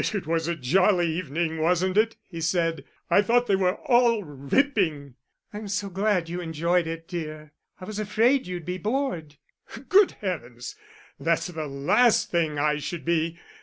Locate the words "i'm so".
5.53-5.91